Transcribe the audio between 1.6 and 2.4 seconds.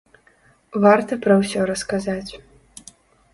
расказваць.